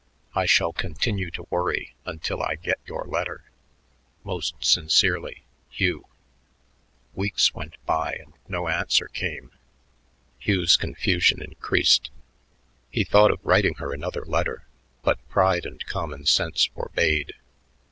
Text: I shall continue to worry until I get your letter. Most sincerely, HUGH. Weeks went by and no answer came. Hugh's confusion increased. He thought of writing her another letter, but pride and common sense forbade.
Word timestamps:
I 0.33 0.47
shall 0.47 0.73
continue 0.73 1.29
to 1.29 1.45
worry 1.51 1.93
until 2.07 2.41
I 2.41 2.55
get 2.55 2.79
your 2.87 3.03
letter. 3.05 3.51
Most 4.23 4.55
sincerely, 4.59 5.43
HUGH. 5.69 6.05
Weeks 7.13 7.53
went 7.53 7.75
by 7.85 8.13
and 8.13 8.33
no 8.47 8.67
answer 8.67 9.07
came. 9.09 9.51
Hugh's 10.39 10.75
confusion 10.75 11.39
increased. 11.39 12.09
He 12.89 13.03
thought 13.03 13.29
of 13.29 13.45
writing 13.45 13.75
her 13.75 13.93
another 13.93 14.25
letter, 14.25 14.65
but 15.03 15.19
pride 15.29 15.67
and 15.67 15.85
common 15.85 16.25
sense 16.25 16.65
forbade. 16.65 17.35